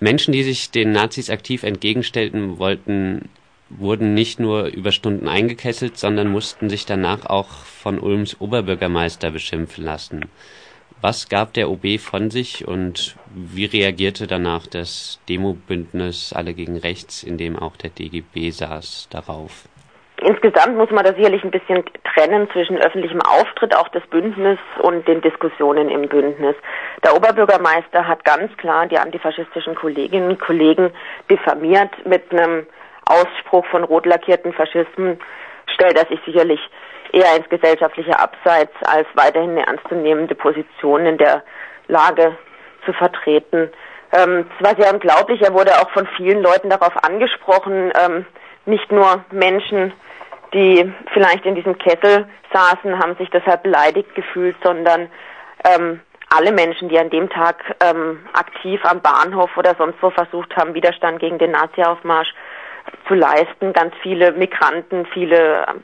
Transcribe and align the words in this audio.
Menschen, 0.00 0.32
die 0.32 0.42
sich 0.42 0.70
den 0.70 0.92
Nazis 0.92 1.28
aktiv 1.28 1.62
entgegenstellten 1.62 2.58
wollten, 2.58 3.28
wurden 3.68 4.14
nicht 4.14 4.40
nur 4.40 4.64
über 4.64 4.92
Stunden 4.92 5.28
eingekesselt, 5.28 5.98
sondern 5.98 6.28
mussten 6.28 6.68
sich 6.68 6.86
danach 6.86 7.26
auch 7.26 7.48
von 7.48 8.00
Ulms 8.00 8.40
Oberbürgermeister 8.40 9.30
beschimpfen 9.30 9.84
lassen. 9.84 10.24
Was 11.02 11.28
gab 11.28 11.54
der 11.54 11.70
OB 11.70 11.98
von 11.98 12.30
sich 12.30 12.66
und 12.66 13.16
wie 13.34 13.64
reagierte 13.64 14.26
danach 14.26 14.66
das 14.66 15.18
Demobündnis 15.28 16.32
Alle 16.32 16.52
gegen 16.52 16.76
Rechts, 16.76 17.22
in 17.22 17.38
dem 17.38 17.58
auch 17.58 17.76
der 17.76 17.90
DGB 17.90 18.50
saß, 18.50 19.08
darauf? 19.10 19.68
Insgesamt 20.22 20.76
muss 20.76 20.90
man 20.90 21.04
da 21.04 21.14
sicherlich 21.14 21.42
ein 21.44 21.50
bisschen 21.50 21.82
trennen 22.14 22.50
zwischen 22.52 22.76
öffentlichem 22.76 23.22
Auftritt 23.22 23.74
auch 23.74 23.88
des 23.88 24.06
Bündnisses 24.08 24.58
und 24.82 25.08
den 25.08 25.22
Diskussionen 25.22 25.88
im 25.88 26.08
Bündnis. 26.08 26.56
Der 27.02 27.16
Oberbürgermeister 27.16 28.06
hat 28.06 28.24
ganz 28.24 28.54
klar 28.58 28.86
die 28.86 28.98
antifaschistischen 28.98 29.74
Kolleginnen 29.74 30.30
und 30.30 30.40
Kollegen 30.40 30.92
diffamiert 31.30 31.90
mit 32.04 32.30
einem 32.32 32.66
Ausspruch 33.06 33.64
von 33.66 33.82
rot 33.82 34.04
lackierten 34.04 34.52
Faschismen, 34.52 35.18
stellt 35.74 35.96
er 35.96 36.06
sich 36.06 36.20
sicherlich 36.26 36.60
eher 37.12 37.36
ins 37.36 37.48
gesellschaftliche 37.48 38.18
Abseits 38.18 38.74
als 38.84 39.08
weiterhin 39.14 39.50
eine 39.50 39.66
ernstzunehmende 39.66 40.34
Position 40.34 41.06
in 41.06 41.16
der 41.16 41.42
Lage 41.88 42.36
zu 42.84 42.92
vertreten. 42.92 43.70
Ähm, 44.12 44.46
es 44.58 44.66
war 44.66 44.76
sehr 44.76 44.92
unglaublich, 44.92 45.40
er 45.40 45.54
wurde 45.54 45.72
auch 45.80 45.90
von 45.92 46.06
vielen 46.16 46.42
Leuten 46.42 46.68
darauf 46.68 46.92
angesprochen, 47.04 47.90
ähm, 48.04 48.26
nicht 48.70 48.90
nur 48.90 49.24
Menschen, 49.30 49.92
die 50.54 50.92
vielleicht 51.12 51.44
in 51.44 51.54
diesem 51.54 51.76
Kessel 51.78 52.26
saßen, 52.52 52.98
haben 52.98 53.16
sich 53.16 53.30
deshalb 53.30 53.62
beleidigt 53.62 54.14
gefühlt, 54.14 54.56
sondern 54.64 55.08
ähm, 55.64 56.00
alle 56.28 56.52
Menschen, 56.52 56.88
die 56.88 56.98
an 56.98 57.10
dem 57.10 57.28
Tag 57.28 57.76
ähm, 57.80 58.20
aktiv 58.32 58.80
am 58.84 59.00
Bahnhof 59.00 59.56
oder 59.56 59.74
sonst 59.76 59.96
wo 60.00 60.10
versucht 60.10 60.56
haben, 60.56 60.74
Widerstand 60.74 61.20
gegen 61.20 61.38
den 61.38 61.50
Nazi-Aufmarsch 61.50 62.32
zu 63.08 63.14
leisten. 63.14 63.72
Ganz 63.72 63.94
viele 64.02 64.32
Migranten, 64.32 65.06
viele 65.12 65.66
ähm, 65.68 65.82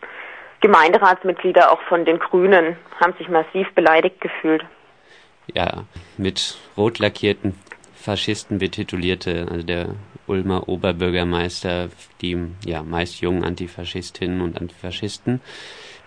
Gemeinderatsmitglieder 0.60 1.70
auch 1.72 1.80
von 1.82 2.05
den 2.05 2.19
Grünen 2.19 2.77
haben 3.00 3.12
sich 3.19 3.28
massiv 3.28 3.72
beleidigt 3.75 4.20
gefühlt. 4.20 4.64
Ja, 5.55 5.84
mit 6.16 6.56
rot 6.77 6.98
lackierten 6.98 7.55
Faschisten 7.94 8.58
betitulierte, 8.58 9.47
also 9.50 9.64
der 9.64 9.86
Ulmer 10.27 10.69
Oberbürgermeister, 10.69 11.91
die 12.20 12.38
ja 12.64 12.82
meist 12.82 13.20
jungen 13.20 13.44
Antifaschistinnen 13.44 14.41
und 14.41 14.60
Antifaschisten. 14.60 15.41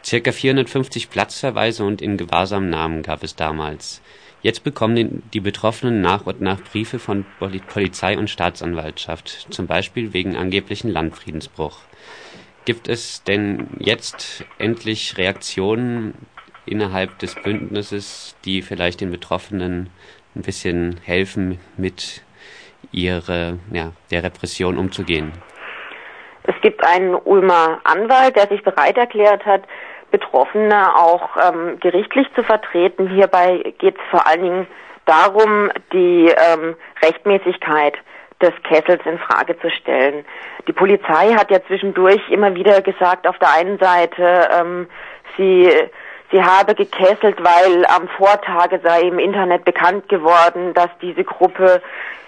Circa 0.04 0.32
450 0.32 1.10
Platzverweise 1.10 1.84
und 1.84 2.02
in 2.02 2.18
Gewahrsamnahmen 2.18 3.02
gab 3.02 3.24
es 3.24 3.36
damals. 3.36 4.02
Jetzt 4.42 4.64
bekommen 4.64 5.24
die 5.34 5.42
Betroffenen 5.42 6.02
nach 6.02 6.26
und 6.26 6.40
nach 6.40 6.62
Briefe 6.62 6.98
von 7.00 7.26
Polizei 7.40 8.18
und 8.18 8.30
Staatsanwaltschaft, 8.30 9.48
zum 9.50 9.68
Beispiel 9.68 10.14
wegen 10.14 10.38
angeblichen 10.38 10.90
Landfriedensbruch. 10.90 11.80
Gibt 12.64 12.88
es 12.88 13.24
denn 13.24 13.68
jetzt 13.80 14.46
endlich 14.58 15.18
Reaktionen 15.18 16.14
innerhalb 16.66 17.20
des 17.20 17.36
Bündnisses, 17.36 18.36
die 18.46 18.62
vielleicht 18.62 19.02
den 19.02 19.12
Betroffenen 19.12 19.90
ein 20.36 20.42
bisschen 20.44 20.98
helfen, 21.04 21.58
mit 21.76 22.22
ihre, 22.92 23.60
ja, 23.72 23.92
der 24.12 24.24
Repression 24.24 24.78
umzugehen? 24.78 25.32
Es 26.44 26.56
gibt 26.62 26.84
einen 26.86 27.16
Ulmer 27.16 27.80
Anwalt, 27.84 28.36
der 28.36 28.48
sich 28.48 28.64
bereit 28.64 28.98
erklärt 28.98 29.46
hat, 29.46 29.64
Betroffene 30.12 30.96
auch 30.96 31.30
ähm, 31.38 31.80
gerichtlich 31.80 32.28
zu 32.34 32.44
vertreten. 32.44 33.08
Hierbei 33.10 33.74
geht 33.78 33.96
es 33.96 34.02
vor 34.10 34.26
allen 34.26 34.42
Dingen 34.42 34.68
darum, 35.06 35.70
die 35.94 36.28
ähm, 36.28 36.76
Rechtmäßigkeit 37.04 37.96
des 38.42 38.54
Kessels 38.64 39.02
in 39.06 39.20
Frage 39.20 39.60
zu 39.60 39.70
stellen. 39.70 40.26
Die 40.68 40.74
Polizei 40.74 41.34
hat 41.34 41.52
ja 41.52 41.64
zwischendurch 41.66 42.22
immer 42.30 42.56
wieder 42.56 42.82
gesagt, 42.82 43.28
auf 43.28 43.38
der 43.38 43.54
einen 43.54 43.78
Seite, 43.78 44.50
ähm, 44.52 44.88
sie 45.38 45.70
sie 46.32 46.44
habe 46.44 46.76
gekesselt, 46.76 47.44
weil 47.44 47.86
am 47.86 48.08
Vortage 48.10 48.80
sei 48.84 49.02
im 49.02 49.20
Internet 49.20 49.66
bekannt 49.66 50.10
geworden, 50.10 50.74
dass 50.74 50.90
diese 51.02 51.24
Gruppe 51.24 51.82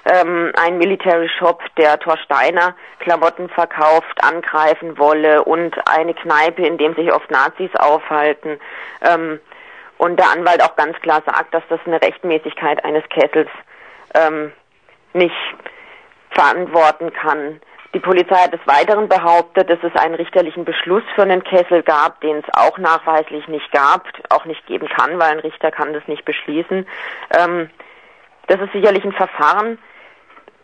ähm, 0.06 0.52
ein 0.56 0.78
Military 0.78 1.30
Shop, 1.30 1.62
der 1.78 2.00
Torsteiner 2.00 2.76
Klamotten 3.00 3.50
verkauft, 3.50 4.24
angreifen 4.24 4.98
wolle 4.98 5.44
und 5.44 5.76
eine 5.88 6.14
Kneipe, 6.14 6.66
in 6.66 6.78
dem 6.78 6.96
sich 6.96 7.12
oft 7.14 7.30
Nazis 7.30 7.70
aufhalten. 7.76 8.60
Ähm, 9.02 9.40
und 9.98 10.18
der 10.18 10.32
Anwalt 10.32 10.64
auch 10.64 10.76
ganz 10.76 11.00
klar 11.02 11.22
sagt, 11.26 11.54
dass 11.54 11.64
das 11.70 11.80
eine 11.86 12.02
Rechtmäßigkeit 12.02 12.84
eines 12.84 13.04
Kessels 13.10 13.50
ähm, 14.16 14.52
nicht 15.14 15.36
verantworten 16.32 17.14
kann. 17.14 17.62
Die 17.94 18.00
Polizei 18.00 18.36
hat 18.36 18.54
des 18.54 18.66
Weiteren 18.66 19.10
behauptet, 19.10 19.70
dass 19.70 19.80
es 19.84 19.94
einen 20.00 20.16
richterlichen 20.16 20.64
Beschluss 20.64 21.04
für 21.14 21.24
einen 21.24 21.44
Kessel 21.44 21.84
gab, 21.84 22.22
den 22.22 22.38
es 22.38 22.46
auch 22.54 22.78
nachweislich 22.78 23.48
nicht 23.50 23.70
gab, 23.72 24.08
auch 24.30 24.46
nicht 24.46 24.66
geben 24.66 24.88
kann, 24.88 25.20
weil 25.20 25.32
ein 25.32 25.40
Richter 25.40 25.72
kann 25.72 25.94
das 25.94 26.08
nicht 26.08 26.24
beschließen. 26.24 26.88
Ähm, 27.38 27.70
das 28.48 28.62
ist 28.62 28.72
sicherlich 28.72 29.04
ein 29.04 29.12
Verfahren, 29.12 29.78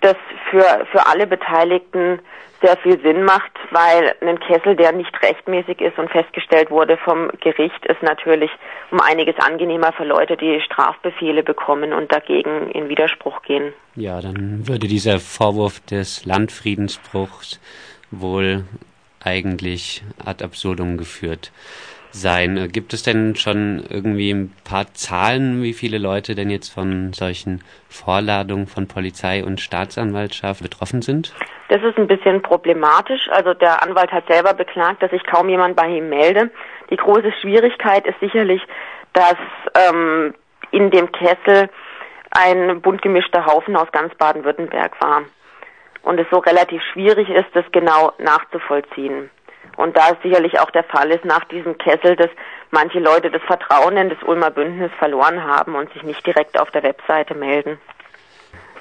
das 0.02 0.16
für, 0.50 0.86
für 0.92 1.06
alle 1.06 1.28
Beteiligten 1.28 2.20
sehr 2.62 2.78
viel 2.78 3.00
Sinn 3.02 3.24
macht, 3.24 3.57
weil 3.72 4.16
ein 4.22 4.40
Kessel, 4.40 4.76
der 4.76 4.92
nicht 4.92 5.14
rechtmäßig 5.22 5.82
ist 5.82 5.98
und 5.98 6.10
festgestellt 6.10 6.72
wurde 6.72 6.98
vom 6.98 7.30
Gericht, 7.42 7.86
ist 7.86 8.02
natürlich 8.02 8.52
um 8.92 9.00
einiges 9.00 9.36
angenehmer 9.38 9.94
für 9.94 10.04
Leute, 10.04 10.38
die 10.38 10.62
Strafbefehle 10.62 11.44
bekommen 11.44 11.94
und 11.94 12.12
dagegen 12.12 12.72
in 12.72 12.90
Widerspruch 12.90 13.42
gehen. 13.42 13.74
Ja, 13.96 14.22
dann 14.22 14.68
würde 14.68 14.88
dieser 14.88 15.20
Vorwurf 15.20 15.80
des 15.82 16.26
Landfriedensbruchs 16.26 17.60
wohl 18.12 18.64
eigentlich 19.24 20.04
ad 20.24 20.44
absurdum 20.44 20.98
geführt 20.98 21.52
sein. 22.12 22.70
Gibt 22.72 22.94
es 22.94 23.04
denn 23.04 23.36
schon 23.36 23.84
irgendwie 23.90 24.32
ein 24.32 24.54
paar 24.64 24.94
Zahlen, 24.94 25.62
wie 25.62 25.74
viele 25.74 25.98
Leute 25.98 26.36
denn 26.36 26.50
jetzt 26.50 26.70
von 26.70 27.14
solchen 27.14 27.64
Vorladungen 27.90 28.68
von 28.68 28.88
Polizei 28.88 29.44
und 29.44 29.62
Staatsanwaltschaft 29.62 30.62
betroffen 30.62 31.02
sind? 31.02 31.34
Das 31.70 31.82
ist 31.84 31.98
ein 31.98 32.08
bisschen 32.08 32.42
problematisch. 32.42 33.28
Also 33.32 33.54
der 33.54 33.84
Anwalt 33.84 34.12
hat 34.12 34.28
selber 34.28 34.54
beklagt, 34.54 35.04
dass 35.04 35.12
sich 35.12 35.24
kaum 35.26 35.50
jemand 35.50 35.76
bei 35.76 35.88
ihm 35.88 36.10
melde. 36.10 36.50
Die 36.90 36.98
große 36.98 37.34
Schwierigkeit 37.42 38.08
ist 38.08 38.20
sicherlich, 38.20 38.62
dass 39.14 39.36
ähm, 39.74 40.34
in 40.72 40.92
dem 40.92 41.12
Kessel 41.12 41.70
ein 42.32 42.82
bunt 42.82 43.02
gemischter 43.02 43.46
Haufen 43.46 43.76
aus 43.76 43.92
ganz 43.92 44.14
Baden-Württemberg 44.16 45.00
war. 45.02 45.24
Und 46.04 46.20
es 46.20 46.28
so 46.32 46.38
relativ 46.38 46.82
schwierig 46.94 47.30
ist, 47.30 47.48
das 47.54 47.66
genau 47.72 48.14
nachzuvollziehen. 48.18 49.30
Und 49.78 49.96
da 49.96 50.10
es 50.10 50.18
sicherlich 50.24 50.60
auch 50.60 50.72
der 50.72 50.84
Fall 50.84 51.10
ist 51.12 51.24
nach 51.24 51.46
diesem 51.46 51.78
Kessel, 51.78 52.16
dass 52.16 52.30
manche 52.72 53.00
Leute 53.00 53.32
das 53.32 53.42
Vertrauen 53.44 53.96
in 53.96 54.10
das 54.10 54.22
Ulmer 54.24 54.52
Bündnis 54.52 54.92
verloren 54.98 55.44
haben 55.44 55.76
und 55.76 55.92
sich 55.94 56.04
nicht 56.04 56.26
direkt 56.26 56.60
auf 56.60 56.72
der 56.72 56.84
Webseite 56.84 57.36
melden. 57.36 57.80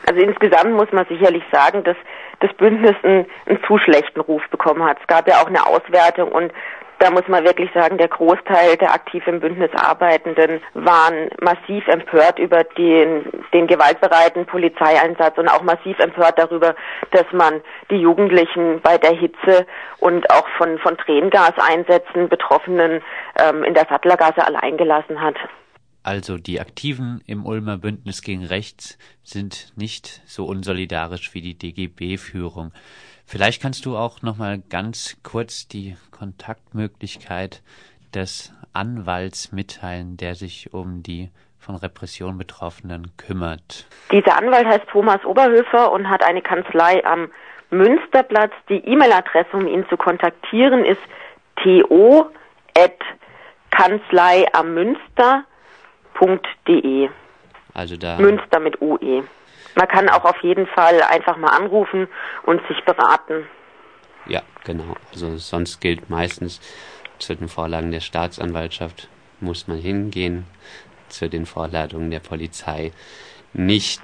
Also 0.06 0.20
insgesamt 0.20 0.72
muss 0.72 0.90
man 0.92 1.06
sicherlich 1.06 1.42
sagen, 1.52 1.84
dass 1.84 1.96
das 2.40 2.52
Bündnis 2.54 2.94
einen, 3.02 3.26
einen 3.46 3.62
zu 3.64 3.78
schlechten 3.78 4.20
Ruf 4.20 4.42
bekommen 4.50 4.84
hat. 4.84 4.98
Es 5.00 5.06
gab 5.06 5.28
ja 5.28 5.36
auch 5.42 5.46
eine 5.46 5.66
Auswertung 5.66 6.32
und 6.32 6.52
da 6.98 7.10
muss 7.10 7.28
man 7.28 7.44
wirklich 7.44 7.70
sagen, 7.74 7.98
der 7.98 8.08
Großteil 8.08 8.76
der 8.76 8.92
aktiv 8.92 9.26
im 9.26 9.40
Bündnis 9.40 9.70
Arbeitenden 9.74 10.60
waren 10.74 11.28
massiv 11.40 11.86
empört 11.88 12.38
über 12.38 12.64
den, 12.64 13.24
den 13.52 13.66
gewaltbereiten 13.66 14.46
Polizeieinsatz 14.46 15.36
und 15.38 15.48
auch 15.48 15.62
massiv 15.62 15.98
empört 15.98 16.38
darüber, 16.38 16.74
dass 17.10 17.26
man 17.32 17.60
die 17.90 17.96
Jugendlichen 17.96 18.80
bei 18.80 18.98
der 18.98 19.12
Hitze 19.12 19.66
und 19.98 20.28
auch 20.30 20.48
von, 20.56 20.78
von 20.78 20.96
Tränengaseinsätzen 20.96 22.28
Betroffenen 22.28 23.02
ähm, 23.38 23.64
in 23.64 23.74
der 23.74 23.86
Sattlergasse 23.88 24.46
allein 24.46 24.76
gelassen 24.76 25.20
hat. 25.20 25.36
Also 26.02 26.38
die 26.38 26.60
Aktiven 26.60 27.20
im 27.26 27.44
Ulmer 27.44 27.78
Bündnis 27.78 28.22
gegen 28.22 28.44
Rechts 28.44 28.96
sind 29.24 29.72
nicht 29.76 30.22
so 30.24 30.46
unsolidarisch 30.46 31.34
wie 31.34 31.40
die 31.40 31.58
DGB-Führung. 31.58 32.72
Vielleicht 33.26 33.60
kannst 33.60 33.84
du 33.86 33.96
auch 33.96 34.22
noch 34.22 34.36
mal 34.36 34.62
ganz 34.70 35.16
kurz 35.24 35.66
die 35.66 35.96
Kontaktmöglichkeit 36.12 37.62
des 38.14 38.52
Anwalts 38.72 39.50
mitteilen, 39.50 40.16
der 40.16 40.36
sich 40.36 40.72
um 40.72 41.02
die 41.02 41.30
von 41.58 41.74
Repression 41.74 42.38
Betroffenen 42.38 43.16
kümmert. 43.16 43.88
Dieser 44.12 44.38
Anwalt 44.38 44.66
heißt 44.66 44.86
Thomas 44.92 45.24
Oberhöfer 45.24 45.90
und 45.90 46.08
hat 46.08 46.22
eine 46.22 46.40
Kanzlei 46.40 47.04
am 47.04 47.28
Münsterplatz. 47.70 48.52
Die 48.68 48.84
E-Mail-Adresse, 48.86 49.56
um 49.56 49.66
ihn 49.66 49.84
zu 49.88 49.96
kontaktieren, 49.96 50.84
ist 50.84 51.00
to 51.56 52.30
kanzlei 53.70 54.46
am 54.52 54.74
Münster.de. 54.74 55.38
Also 57.74 57.96
da. 57.96 58.18
Münster 58.18 58.60
mit 58.60 58.80
UE. 58.80 59.24
Man 59.76 59.88
kann 59.88 60.08
auch 60.08 60.24
auf 60.24 60.42
jeden 60.42 60.66
Fall 60.66 61.02
einfach 61.02 61.36
mal 61.36 61.50
anrufen 61.50 62.08
und 62.44 62.66
sich 62.66 62.82
beraten. 62.84 63.46
Ja, 64.26 64.42
genau. 64.64 64.96
Also 65.12 65.36
sonst 65.36 65.80
gilt 65.80 66.10
meistens 66.10 66.60
zu 67.18 67.36
den 67.36 67.48
Vorlagen 67.48 67.92
der 67.92 68.00
Staatsanwaltschaft 68.00 69.08
muss 69.40 69.68
man 69.68 69.78
hingehen, 69.78 70.46
zu 71.08 71.28
den 71.28 71.46
Vorladungen 71.46 72.10
der 72.10 72.20
Polizei 72.20 72.92
nicht. 73.52 74.00